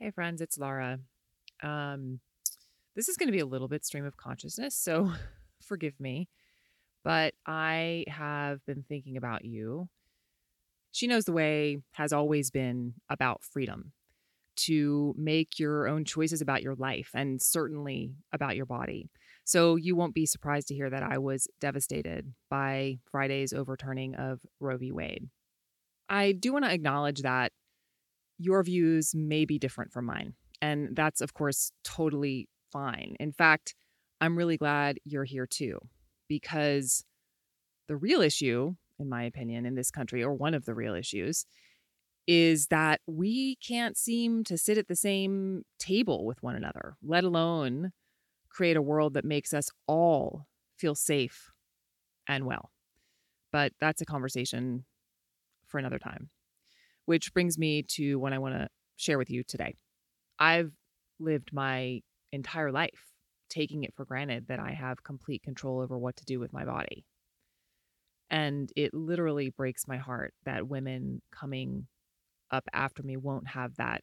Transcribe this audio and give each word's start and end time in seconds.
Hey, 0.00 0.12
friends, 0.12 0.40
it's 0.40 0.56
Laura. 0.56 1.00
Um, 1.60 2.20
this 2.94 3.08
is 3.08 3.16
going 3.16 3.26
to 3.26 3.32
be 3.32 3.40
a 3.40 3.46
little 3.46 3.66
bit 3.66 3.84
stream 3.84 4.06
of 4.06 4.16
consciousness, 4.16 4.76
so 4.76 5.12
forgive 5.60 5.98
me. 5.98 6.28
But 7.02 7.34
I 7.44 8.04
have 8.06 8.64
been 8.64 8.84
thinking 8.88 9.16
about 9.16 9.44
you. 9.44 9.88
She 10.92 11.08
Knows 11.08 11.24
the 11.24 11.32
Way 11.32 11.78
has 11.94 12.12
always 12.12 12.52
been 12.52 12.94
about 13.10 13.42
freedom 13.42 13.90
to 14.58 15.16
make 15.18 15.58
your 15.58 15.88
own 15.88 16.04
choices 16.04 16.40
about 16.40 16.62
your 16.62 16.76
life 16.76 17.10
and 17.12 17.42
certainly 17.42 18.12
about 18.32 18.54
your 18.54 18.66
body. 18.66 19.10
So 19.42 19.74
you 19.74 19.96
won't 19.96 20.14
be 20.14 20.26
surprised 20.26 20.68
to 20.68 20.76
hear 20.76 20.90
that 20.90 21.02
I 21.02 21.18
was 21.18 21.48
devastated 21.58 22.34
by 22.48 22.98
Friday's 23.10 23.52
overturning 23.52 24.14
of 24.14 24.38
Roe 24.60 24.76
v. 24.76 24.92
Wade. 24.92 25.28
I 26.08 26.30
do 26.30 26.52
want 26.52 26.66
to 26.66 26.72
acknowledge 26.72 27.22
that 27.22 27.52
your 28.38 28.62
views 28.62 29.14
may 29.14 29.44
be 29.44 29.58
different 29.58 29.92
from 29.92 30.06
mine. 30.06 30.34
And 30.62 30.94
that's, 30.94 31.20
of 31.20 31.34
course, 31.34 31.72
totally 31.84 32.48
fine. 32.72 33.16
In 33.20 33.32
fact, 33.32 33.74
I'm 34.20 34.36
really 34.36 34.56
glad 34.56 34.98
you're 35.04 35.24
here 35.24 35.46
too, 35.46 35.78
because 36.28 37.04
the 37.86 37.96
real 37.96 38.20
issue, 38.20 38.74
in 38.98 39.08
my 39.08 39.24
opinion, 39.24 39.66
in 39.66 39.74
this 39.74 39.90
country, 39.90 40.22
or 40.22 40.34
one 40.34 40.54
of 40.54 40.64
the 40.64 40.74
real 40.74 40.94
issues, 40.94 41.46
is 42.26 42.66
that 42.66 43.00
we 43.06 43.56
can't 43.56 43.96
seem 43.96 44.44
to 44.44 44.58
sit 44.58 44.76
at 44.76 44.88
the 44.88 44.96
same 44.96 45.62
table 45.78 46.26
with 46.26 46.42
one 46.42 46.56
another, 46.56 46.96
let 47.02 47.24
alone 47.24 47.92
create 48.50 48.76
a 48.76 48.82
world 48.82 49.14
that 49.14 49.24
makes 49.24 49.54
us 49.54 49.70
all 49.86 50.46
feel 50.76 50.94
safe 50.94 51.50
and 52.26 52.44
well. 52.44 52.70
But 53.52 53.72
that's 53.80 54.02
a 54.02 54.06
conversation 54.06 54.84
for 55.66 55.78
another 55.78 55.98
time 55.98 56.28
which 57.08 57.32
brings 57.32 57.56
me 57.56 57.82
to 57.82 58.16
what 58.16 58.34
I 58.34 58.38
want 58.38 58.54
to 58.54 58.68
share 58.96 59.16
with 59.16 59.30
you 59.30 59.42
today. 59.42 59.76
I've 60.38 60.72
lived 61.18 61.54
my 61.54 62.02
entire 62.32 62.70
life 62.70 63.00
taking 63.48 63.82
it 63.82 63.94
for 63.96 64.04
granted 64.04 64.48
that 64.48 64.60
I 64.60 64.72
have 64.72 65.02
complete 65.02 65.42
control 65.42 65.80
over 65.80 65.96
what 65.96 66.16
to 66.16 66.26
do 66.26 66.38
with 66.38 66.52
my 66.52 66.66
body. 66.66 67.06
And 68.28 68.70
it 68.76 68.92
literally 68.92 69.48
breaks 69.48 69.88
my 69.88 69.96
heart 69.96 70.34
that 70.44 70.68
women 70.68 71.22
coming 71.32 71.86
up 72.50 72.64
after 72.74 73.02
me 73.02 73.16
won't 73.16 73.48
have 73.48 73.76
that 73.76 74.02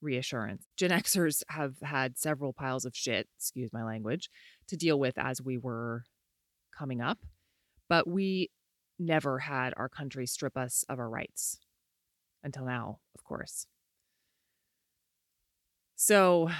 reassurance. 0.00 0.64
Gen 0.76 0.90
Xers 0.90 1.42
have 1.48 1.74
had 1.82 2.18
several 2.18 2.52
piles 2.52 2.84
of 2.84 2.94
shit, 2.94 3.26
excuse 3.36 3.72
my 3.72 3.82
language, 3.82 4.30
to 4.68 4.76
deal 4.76 4.96
with 4.96 5.18
as 5.18 5.42
we 5.42 5.58
were 5.58 6.04
coming 6.78 7.00
up. 7.00 7.18
But 7.88 8.06
we 8.06 8.50
never 9.06 9.40
had 9.40 9.74
our 9.76 9.88
country 9.88 10.26
strip 10.26 10.56
us 10.56 10.84
of 10.88 10.98
our 10.98 11.08
rights 11.08 11.58
until 12.42 12.64
now, 12.64 12.98
of 13.14 13.24
course. 13.24 13.66
So, 15.96 16.50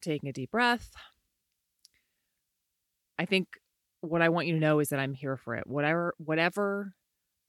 taking 0.00 0.28
a 0.28 0.32
deep 0.32 0.50
breath, 0.50 0.90
I 3.18 3.24
think 3.26 3.48
what 4.00 4.22
I 4.22 4.28
want 4.28 4.46
you 4.46 4.54
to 4.54 4.60
know 4.60 4.80
is 4.80 4.88
that 4.88 5.00
I'm 5.00 5.14
here 5.14 5.36
for 5.36 5.54
it. 5.54 5.66
Whatever 5.66 6.14
whatever 6.18 6.94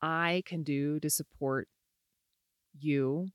I 0.02 0.44
can 0.46 0.64
do 0.64 1.00
to 1.00 1.10
support 1.10 1.68
you 2.78 3.28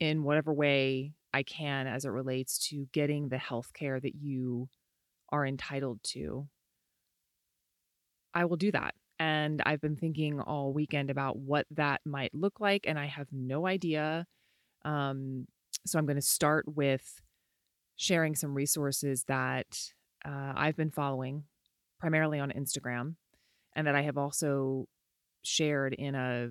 in 0.00 0.24
whatever 0.24 0.52
way 0.52 1.14
I 1.32 1.42
can 1.42 1.86
as 1.86 2.04
it 2.04 2.10
relates 2.10 2.58
to 2.68 2.88
getting 2.92 3.28
the 3.28 3.38
health 3.38 3.72
care 3.72 4.00
that 4.00 4.14
you 4.16 4.68
are 5.30 5.46
entitled 5.46 6.00
to 6.08 6.48
I 8.34 8.44
will 8.44 8.56
do 8.56 8.72
that. 8.72 8.94
And 9.18 9.62
I've 9.64 9.80
been 9.80 9.96
thinking 9.96 10.40
all 10.40 10.72
weekend 10.72 11.10
about 11.10 11.36
what 11.38 11.66
that 11.70 12.00
might 12.04 12.34
look 12.34 12.58
like, 12.60 12.86
and 12.88 12.98
I 12.98 13.06
have 13.06 13.28
no 13.30 13.66
idea. 13.66 14.26
Um, 14.84 15.46
so 15.86 15.98
I'm 15.98 16.06
going 16.06 16.16
to 16.16 16.22
start 16.22 16.64
with 16.66 17.22
sharing 17.96 18.34
some 18.34 18.54
resources 18.54 19.24
that 19.28 19.66
uh, 20.24 20.52
I've 20.56 20.76
been 20.76 20.90
following 20.90 21.44
primarily 22.00 22.40
on 22.40 22.50
Instagram 22.50 23.14
and 23.76 23.86
that 23.86 23.94
I 23.94 24.02
have 24.02 24.18
also 24.18 24.86
shared 25.44 25.94
in 25.94 26.14
a 26.14 26.48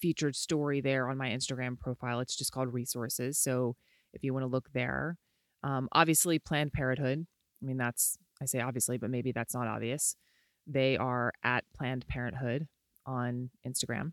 featured 0.00 0.36
story 0.36 0.80
there 0.80 1.08
on 1.08 1.16
my 1.16 1.28
Instagram 1.28 1.78
profile. 1.78 2.20
It's 2.20 2.36
just 2.36 2.52
called 2.52 2.72
Resources. 2.72 3.38
So 3.38 3.76
if 4.12 4.24
you 4.24 4.32
want 4.34 4.44
to 4.44 4.48
look 4.48 4.68
there, 4.72 5.16
um, 5.62 5.88
obviously 5.92 6.38
Planned 6.38 6.72
Parenthood. 6.72 7.26
I 7.62 7.66
mean, 7.66 7.76
that's, 7.76 8.16
I 8.42 8.46
say 8.46 8.60
obviously, 8.60 8.98
but 8.98 9.10
maybe 9.10 9.32
that's 9.32 9.54
not 9.54 9.68
obvious. 9.68 10.16
They 10.70 10.96
are 10.96 11.32
at 11.42 11.64
Planned 11.76 12.06
Parenthood 12.06 12.68
on 13.04 13.50
Instagram. 13.66 14.12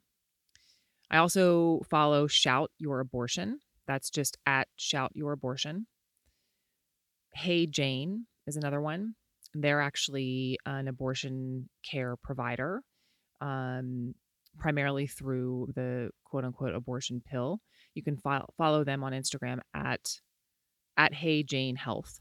I 1.12 1.18
also 1.18 1.82
follow 1.90 2.26
Shout 2.26 2.72
Your 2.80 3.00
Abortion. 3.00 3.60
That's 3.88 4.10
just 4.10 4.38
at 4.48 4.68
Shout 4.76 5.12
Your 5.14 5.34
Abortion. 5.34 5.86
Hey 7.34 7.68
Jane 7.68 8.26
is 8.48 8.58
another 8.58 8.82
one. 8.82 9.14
They're 9.54 9.82
actually 9.82 10.58
an 10.66 10.88
abortion 10.88 11.70
care 11.90 12.16
provider, 12.16 12.82
um, 13.40 14.16
primarily 14.58 15.06
through 15.06 15.72
the 15.76 16.10
quote 16.26 16.44
unquote 16.44 16.74
abortion 16.74 17.22
pill. 17.30 17.62
You 17.94 18.02
can 18.02 18.18
fo- 18.18 18.50
follow 18.58 18.84
them 18.84 19.04
on 19.04 19.14
Instagram 19.14 19.60
at 19.76 20.20
at 20.98 21.14
Hey 21.14 21.44
Jane 21.44 21.76
Health. 21.76 22.20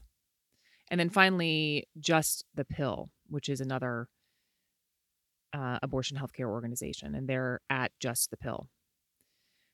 And 0.89 0.99
then 0.99 1.09
finally, 1.09 1.87
Just 1.99 2.45
the 2.53 2.63
Pill, 2.63 3.09
which 3.27 3.49
is 3.49 3.59
another 3.59 4.07
uh, 5.57 5.79
abortion 5.81 6.17
healthcare 6.17 6.49
organization, 6.49 7.15
and 7.15 7.27
they're 7.27 7.61
at 7.69 7.91
Just 7.99 8.29
the 8.29 8.37
Pill. 8.37 8.67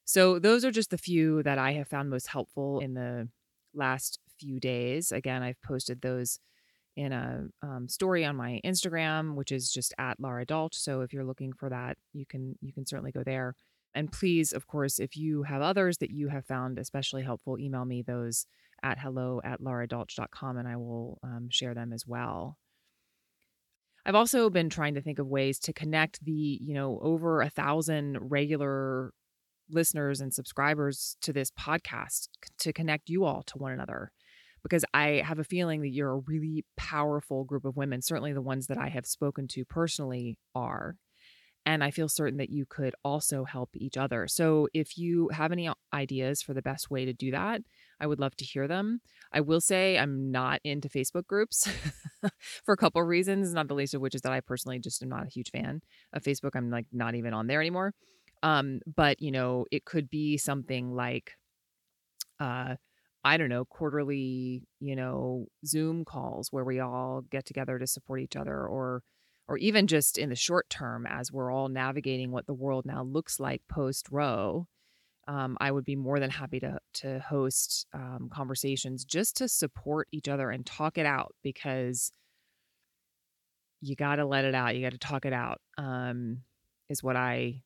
So 0.06 0.40
those 0.40 0.64
are 0.66 0.72
just 0.72 0.90
the 0.90 0.98
few 0.98 1.44
that 1.44 1.58
I 1.58 1.74
have 1.74 1.88
found 1.88 2.10
most 2.10 2.28
helpful 2.28 2.80
in 2.80 2.94
the 2.94 3.30
last 3.74 4.20
few 4.40 4.60
days. 4.60 5.12
Again, 5.12 5.44
I've 5.44 5.62
posted 5.62 6.02
those 6.02 6.40
in 6.96 7.12
a 7.12 7.46
um, 7.62 7.88
story 7.90 8.24
on 8.24 8.36
my 8.36 8.62
Instagram, 8.64 9.36
which 9.36 9.52
is 9.52 9.72
just 9.72 9.94
at 9.98 10.20
Laura 10.20 10.46
Dolch. 10.46 10.76
So 10.76 11.02
if 11.02 11.12
you're 11.12 11.26
looking 11.26 11.54
for 11.54 11.70
that, 11.70 11.98
you 12.14 12.26
can 12.26 12.56
you 12.62 12.72
can 12.72 12.86
certainly 12.86 13.12
go 13.12 13.24
there. 13.24 13.56
And 13.96 14.12
please, 14.12 14.54
of 14.54 14.68
course, 14.68 15.00
if 15.00 15.16
you 15.16 15.44
have 15.44 15.62
others 15.62 15.98
that 16.00 16.12
you 16.12 16.30
have 16.30 16.46
found 16.46 16.80
especially 16.80 17.24
helpful, 17.24 17.60
email 17.60 17.86
me 17.86 18.02
those 18.02 18.46
at 18.82 19.00
hello 19.00 19.40
at 19.44 19.62
lauradolch.com 19.62 20.58
and 20.58 20.68
I 20.68 20.76
will 20.76 21.20
um, 21.24 21.48
share 21.50 21.74
them 21.74 21.94
as 21.94 22.06
well. 22.06 22.58
I've 24.06 24.16
also 24.16 24.50
been 24.50 24.70
trying 24.70 24.96
to 24.96 25.02
think 25.02 25.20
of 25.20 25.28
ways 25.28 25.60
to 25.60 25.74
connect 25.74 26.24
the, 26.24 26.60
you 26.62 26.74
know, 26.74 27.00
over 27.02 27.42
a 27.42 27.50
thousand 27.50 28.18
regular 28.22 29.14
listeners 29.70 30.20
and 30.20 30.34
subscribers 30.34 31.16
to 31.22 31.32
this 31.32 31.52
podcast 31.52 32.28
to 32.60 32.74
connect 32.74 33.10
you 33.10 33.24
all 33.24 33.44
to 33.44 33.58
one 33.58 33.72
another. 33.72 34.12
Because 34.62 34.86
I 34.94 35.22
have 35.26 35.40
a 35.40 35.44
feeling 35.44 35.82
that 35.82 35.90
you're 35.90 36.12
a 36.12 36.20
really 36.20 36.66
powerful 36.78 37.44
group 37.44 37.66
of 37.66 37.76
women. 37.76 38.02
Certainly 38.02 38.34
the 38.34 38.42
ones 38.42 38.68
that 38.68 38.78
I 38.78 38.90
have 38.90 39.06
spoken 39.06 39.48
to 39.50 39.66
personally 39.66 40.38
are. 40.56 40.96
And 41.66 41.84
I 41.84 41.92
feel 41.92 42.10
certain 42.10 42.38
that 42.38 42.50
you 42.50 42.66
could 42.66 42.96
also 43.04 43.46
help 43.46 43.72
each 43.74 43.98
other. 43.98 44.28
So 44.28 44.68
if 44.74 44.98
you 44.98 45.30
have 45.30 45.52
any 45.52 45.70
ideas 45.94 46.42
for 46.42 46.54
the 46.54 46.62
best 46.62 46.90
way 46.90 47.06
to 47.06 47.14
do 47.14 47.32
that, 47.32 47.62
I 48.04 48.06
would 48.06 48.20
love 48.20 48.36
to 48.36 48.46
hear 48.46 48.68
them. 48.68 49.00
I 49.32 49.40
will 49.40 49.62
say 49.62 49.98
I'm 49.98 50.30
not 50.30 50.60
into 50.66 50.90
Facebook 50.90 51.26
groups 51.26 51.70
for 52.66 52.74
a 52.74 52.78
couple 52.78 53.02
of 53.02 53.08
reasons, 53.08 53.54
not 53.54 53.70
the 53.70 53.76
least 53.76 53.94
of 53.94 54.02
which 54.02 54.14
is 54.14 54.22
that 54.24 54.34
I 54.34 54.42
personally 54.42 54.78
just 54.78 55.02
am 55.02 55.08
not 55.08 55.26
a 55.26 55.30
huge 55.30 55.52
fan 55.52 55.80
of 56.12 56.22
Facebook. 56.22 56.52
I'm 56.56 56.70
like 56.70 56.86
not 56.92 57.16
even 57.16 57.34
on 57.34 57.48
there 57.48 57.62
anymore. 57.62 57.94
Um, 58.44 58.82
but 58.94 59.22
you 59.22 59.32
know, 59.32 59.66
it 59.72 59.86
could 59.86 60.10
be 60.10 60.38
something 60.38 60.94
like 60.94 61.32
uh 62.42 62.76
I 63.24 63.38
don't 63.38 63.48
know, 63.48 63.64
quarterly, 63.64 64.64
you 64.82 64.98
know, 64.98 65.46
Zoom 65.66 66.04
calls 66.04 66.52
where 66.52 66.66
we 66.66 66.82
all 66.82 67.22
get 67.32 67.46
together 67.46 67.80
to 67.80 67.88
support 67.88 68.20
each 68.20 68.36
other 68.36 68.68
or 68.68 69.02
or 69.48 69.58
even 69.60 69.88
just 69.88 70.18
in 70.18 70.28
the 70.28 70.36
short 70.36 70.70
term 70.70 71.06
as 71.08 71.32
we're 71.32 71.52
all 71.52 71.70
navigating 71.70 72.32
what 72.32 72.48
the 72.48 72.54
world 72.54 72.86
now 72.86 73.02
looks 73.02 73.40
like 73.40 73.62
post 73.70 74.08
Roe 74.12 74.68
um, 75.28 75.58
I 75.60 75.72
would 75.72 75.86
be 75.86 75.96
more 75.96 76.20
than 76.20 76.30
happy 76.30 76.60
to 76.60 76.80
to 76.96 77.20
host 77.20 77.88
um, 77.94 78.30
conversations 78.32 79.06
just 79.06 79.38
to 79.38 79.48
support 79.48 80.08
each 80.12 80.28
other 80.28 80.50
and 80.50 80.66
talk 80.66 80.98
it 80.98 81.06
out 81.06 81.34
because 81.44 82.12
you 83.82 83.96
got 83.96 84.16
to 84.16 84.26
let 84.26 84.46
it 84.46 84.56
out. 84.56 84.76
You 84.76 84.82
got 84.82 84.94
to 84.94 84.98
talk 84.98 85.26
it 85.26 85.34
out. 85.34 85.60
Um, 85.78 86.40
is 86.90 87.04
what 87.04 87.16
I 87.16 87.62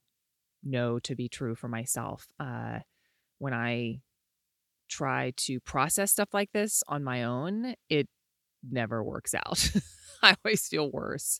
know 0.63 0.99
to 0.99 1.15
be 1.15 1.29
true 1.29 1.55
for 1.55 1.67
myself. 1.67 2.27
Uh, 2.39 2.79
when 3.39 3.53
I 3.53 4.01
try 4.89 5.33
to 5.37 5.59
process 5.59 6.11
stuff 6.11 6.29
like 6.33 6.51
this 6.53 6.83
on 6.87 7.03
my 7.03 7.23
own, 7.23 7.75
it 7.89 8.07
never 8.67 9.03
works 9.03 9.33
out. 9.33 9.69
I 10.23 10.35
always 10.43 10.67
feel 10.67 10.91
worse 10.91 11.39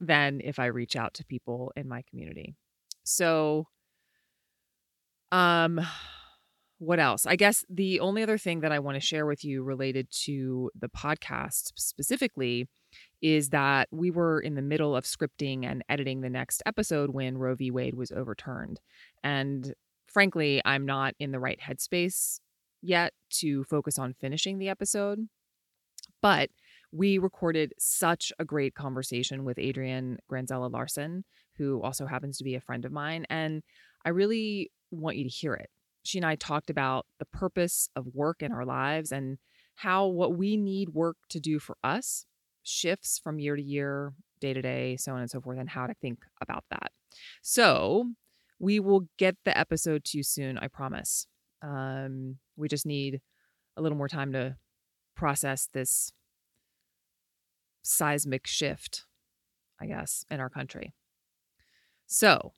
than 0.00 0.40
if 0.42 0.58
I 0.58 0.66
reach 0.66 0.96
out 0.96 1.14
to 1.14 1.24
people 1.24 1.72
in 1.76 1.88
my 1.88 2.02
community. 2.08 2.54
So 3.04 3.66
um, 5.34 5.80
what 6.78 7.00
else? 7.00 7.26
I 7.26 7.34
guess 7.34 7.64
the 7.68 7.98
only 7.98 8.22
other 8.22 8.38
thing 8.38 8.60
that 8.60 8.70
I 8.70 8.78
want 8.78 8.94
to 8.94 9.00
share 9.00 9.26
with 9.26 9.44
you 9.44 9.64
related 9.64 10.08
to 10.24 10.70
the 10.78 10.88
podcast 10.88 11.72
specifically 11.74 12.68
is 13.20 13.48
that 13.48 13.88
we 13.90 14.12
were 14.12 14.40
in 14.40 14.54
the 14.54 14.62
middle 14.62 14.94
of 14.94 15.04
scripting 15.04 15.64
and 15.64 15.82
editing 15.88 16.20
the 16.20 16.30
next 16.30 16.62
episode 16.66 17.10
when 17.10 17.36
Roe 17.36 17.56
v. 17.56 17.72
Wade 17.72 17.96
was 17.96 18.12
overturned. 18.12 18.80
And 19.24 19.74
frankly, 20.06 20.62
I'm 20.64 20.86
not 20.86 21.14
in 21.18 21.32
the 21.32 21.40
right 21.40 21.58
headspace 21.60 22.38
yet 22.80 23.12
to 23.30 23.64
focus 23.64 23.98
on 23.98 24.14
finishing 24.14 24.58
the 24.58 24.68
episode. 24.68 25.18
But 26.22 26.50
we 26.92 27.18
recorded 27.18 27.72
such 27.76 28.32
a 28.38 28.44
great 28.44 28.76
conversation 28.76 29.44
with 29.44 29.58
Adrienne 29.58 30.18
Granzella 30.30 30.70
Larson, 30.70 31.24
who 31.56 31.82
also 31.82 32.06
happens 32.06 32.38
to 32.38 32.44
be 32.44 32.54
a 32.54 32.60
friend 32.60 32.84
of 32.84 32.92
mine. 32.92 33.26
And 33.28 33.64
I 34.04 34.10
really 34.10 34.70
want 34.90 35.16
you 35.16 35.24
to 35.24 35.30
hear 35.30 35.54
it. 35.54 35.70
She 36.02 36.18
and 36.18 36.26
I 36.26 36.36
talked 36.36 36.70
about 36.70 37.06
the 37.18 37.24
purpose 37.24 37.88
of 37.96 38.06
work 38.12 38.42
in 38.42 38.52
our 38.52 38.64
lives 38.64 39.10
and 39.10 39.38
how 39.76 40.06
what 40.06 40.36
we 40.36 40.56
need 40.56 40.90
work 40.90 41.16
to 41.30 41.40
do 41.40 41.58
for 41.58 41.76
us 41.82 42.26
shifts 42.62 43.18
from 43.22 43.38
year 43.38 43.56
to 43.56 43.62
year, 43.62 44.12
day 44.40 44.52
to 44.52 44.62
day, 44.62 44.96
so 44.96 45.12
on 45.12 45.20
and 45.20 45.30
so 45.30 45.40
forth, 45.40 45.58
and 45.58 45.68
how 45.68 45.86
to 45.86 45.94
think 45.94 46.18
about 46.40 46.64
that. 46.70 46.92
So 47.42 48.12
we 48.58 48.80
will 48.80 49.08
get 49.18 49.36
the 49.44 49.56
episode 49.56 50.04
to 50.04 50.18
you 50.18 50.22
soon, 50.22 50.58
I 50.58 50.68
promise. 50.68 51.26
Um, 51.62 52.36
we 52.56 52.68
just 52.68 52.86
need 52.86 53.20
a 53.76 53.82
little 53.82 53.98
more 53.98 54.08
time 54.08 54.32
to 54.32 54.56
process 55.16 55.68
this 55.72 56.12
seismic 57.82 58.46
shift, 58.46 59.04
I 59.80 59.86
guess, 59.86 60.24
in 60.30 60.40
our 60.40 60.50
country. 60.50 60.94
So 62.06 62.52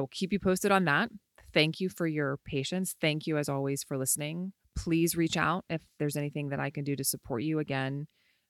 I 0.00 0.02
will 0.02 0.08
keep 0.08 0.32
you 0.32 0.38
posted 0.38 0.72
on 0.72 0.86
that. 0.86 1.10
Thank 1.52 1.78
you 1.78 1.90
for 1.90 2.06
your 2.06 2.38
patience. 2.46 2.96
Thank 3.02 3.26
you, 3.26 3.36
as 3.36 3.50
always, 3.50 3.84
for 3.84 3.98
listening. 3.98 4.54
Please 4.74 5.14
reach 5.14 5.36
out 5.36 5.66
if 5.68 5.82
there's 5.98 6.16
anything 6.16 6.48
that 6.48 6.58
I 6.58 6.70
can 6.70 6.84
do 6.84 6.96
to 6.96 7.04
support 7.04 7.42
you. 7.42 7.58
Again, 7.58 8.06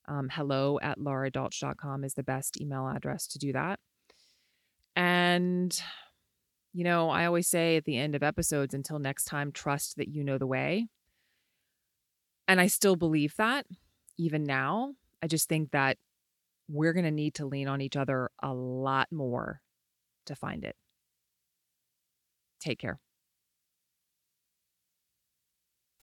um, 0.06 0.28
hello 0.30 0.78
at 0.80 1.00
lauradolch.com 1.00 2.04
is 2.04 2.14
the 2.14 2.22
best 2.22 2.60
email 2.60 2.86
address 2.86 3.26
to 3.28 3.38
do 3.40 3.52
that. 3.52 3.80
And, 4.94 5.76
you 6.72 6.84
know, 6.84 7.10
I 7.10 7.26
always 7.26 7.48
say 7.48 7.76
at 7.76 7.84
the 7.84 7.96
end 7.96 8.14
of 8.14 8.22
episodes, 8.22 8.72
until 8.72 9.00
next 9.00 9.24
time, 9.24 9.50
trust 9.50 9.96
that 9.96 10.08
you 10.08 10.22
know 10.22 10.38
the 10.38 10.46
way. 10.46 10.86
And 12.46 12.60
I 12.60 12.68
still 12.68 12.94
believe 12.94 13.34
that 13.38 13.66
even 14.16 14.44
now. 14.44 14.92
I 15.20 15.26
just 15.26 15.48
think 15.48 15.72
that 15.72 15.98
we're 16.68 16.92
going 16.92 17.06
to 17.06 17.10
need 17.10 17.34
to 17.34 17.46
lean 17.46 17.66
on 17.66 17.80
each 17.80 17.96
other 17.96 18.30
a 18.40 18.54
lot 18.54 19.08
more 19.10 19.62
to 20.26 20.36
find 20.36 20.64
it. 20.64 20.76
Take 22.60 22.78
care. 22.78 23.00